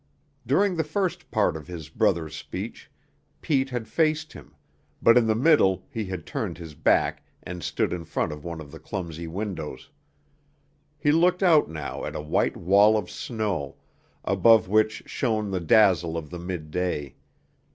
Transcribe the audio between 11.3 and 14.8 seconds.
out now at a white wall of snow, above